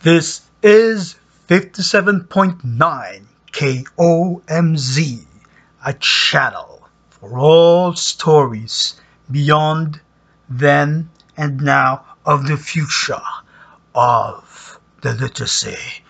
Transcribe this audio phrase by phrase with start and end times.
[0.00, 1.16] This is
[1.48, 5.26] 57.9 KOMZ,
[5.84, 8.94] a channel for all stories
[9.28, 10.00] beyond,
[10.48, 13.20] then, and now of the future
[13.92, 16.04] of the literacy,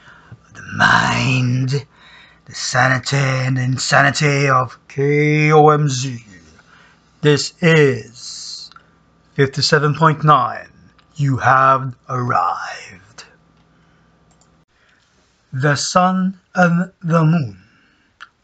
[0.53, 1.87] the mind,
[2.45, 6.23] the sanity and insanity of KOMZ.
[7.23, 8.71] This is
[9.39, 10.69] 57.9.
[11.17, 12.98] You have arrived.
[15.61, 17.61] The Sun and the Moon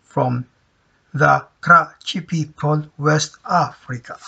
[0.03, 0.47] from
[1.13, 4.19] the Krachi people, West Africa.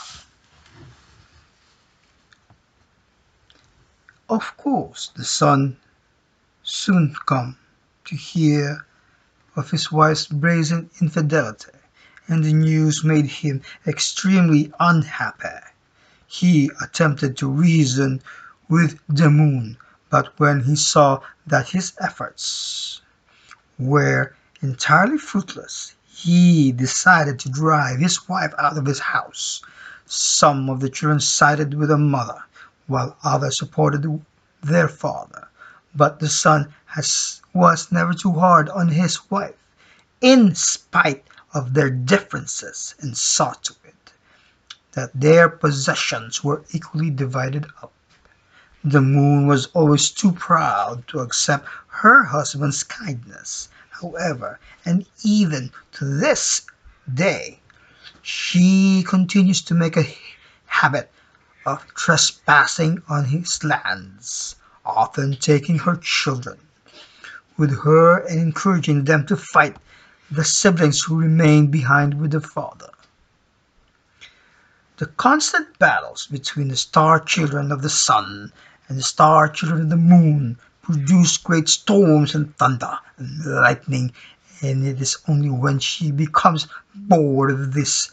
[4.31, 5.79] Of course, the sun
[6.63, 7.57] soon come
[8.05, 8.87] to hear
[9.57, 11.73] of his wife's brazen infidelity,
[12.29, 15.59] and the news made him extremely unhappy.
[16.29, 18.23] He attempted to reason
[18.69, 19.77] with the moon,
[20.09, 23.03] but when he saw that his efforts
[23.79, 29.63] were entirely fruitless, he decided to drive his wife out of his house.
[30.07, 32.43] Some of the children sided with the mother,
[32.87, 34.25] while others supported
[34.63, 35.49] their father.
[35.95, 39.57] But the son has, was never too hard on his wife,
[40.21, 44.13] in spite of their differences, and saw to it
[44.93, 47.93] that their possessions were equally divided up.
[48.89, 56.05] The moon was always too proud to accept her husband's kindness, however, and even to
[56.05, 56.63] this
[57.13, 57.59] day
[58.23, 60.17] she continues to make a
[60.67, 61.11] habit
[61.65, 64.55] of trespassing on his lands,
[64.85, 66.57] often taking her children
[67.57, 69.77] with her and encouraging them to fight
[70.31, 72.91] the siblings who remain behind with the father.
[74.99, 78.53] The constant battles between the star children of the sun
[78.89, 84.13] and the star children of the moon produce great storms and thunder and lightning,
[84.63, 88.13] and it is only when she becomes bored of these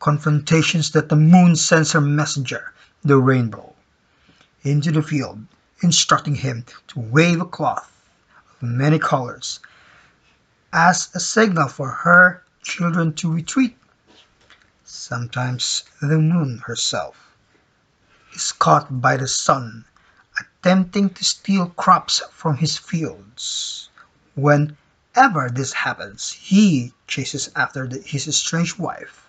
[0.00, 2.72] confrontations that the moon sends her messenger,
[3.04, 3.72] the rainbow,
[4.62, 5.40] into the field,
[5.82, 7.92] instructing him to wave a cloth
[8.60, 9.60] of many colors
[10.72, 13.76] as a signal for her children to retreat.
[14.84, 17.16] Sometimes the moon herself
[18.34, 19.84] is caught by the sun
[20.60, 23.88] attempting to steal crops from his fields.
[24.34, 29.26] Whenever this happens, he chases after the, his estranged wife,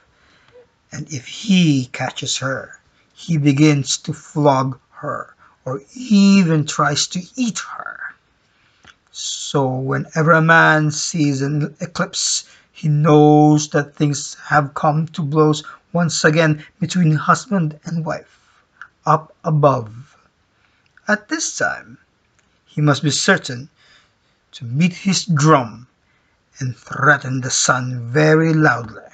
[0.91, 2.79] and if he catches her,
[3.13, 5.35] he begins to flog her
[5.65, 7.99] or even tries to eat her.
[9.11, 15.63] So, whenever a man sees an eclipse, he knows that things have come to blows
[15.93, 18.39] once again between husband and wife
[19.05, 20.08] up above.
[21.09, 21.97] At this time,
[22.67, 23.69] he must be certain
[24.51, 25.87] to beat his drum
[26.59, 29.09] and threaten the sun very loudly,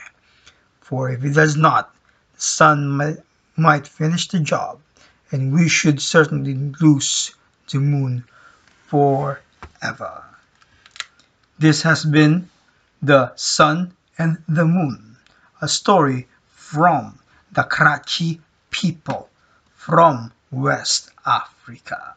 [0.81, 1.95] for if he does not,
[2.35, 3.17] the sun
[3.55, 4.81] might, finish the job,
[5.31, 7.33] and we should certainly lose
[7.71, 8.25] the moon
[8.87, 10.25] forever.
[11.57, 12.49] This has been
[13.01, 15.15] The Sun and the Moon,
[15.61, 17.19] a story from
[17.53, 19.29] the Krachi people
[19.73, 22.15] from West Africa.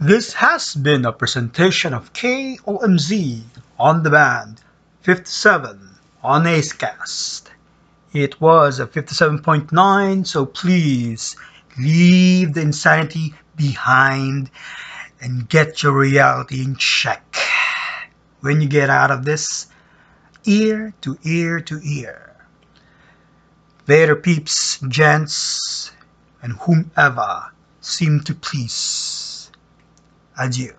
[0.00, 3.42] This has been a presentation of KOMZ
[3.78, 4.62] on the band
[5.02, 5.90] 57
[6.24, 7.50] on Acast.
[8.14, 11.36] It was a 57.9, so please
[11.78, 14.50] leave the insanity behind
[15.20, 17.36] and get your reality in check.
[18.40, 19.66] When you get out of this,
[20.46, 22.36] ear to ear to ear.
[23.86, 25.92] Later, peeps, gents,
[26.42, 29.50] and whomever seem to please.
[30.38, 30.74] Adieu.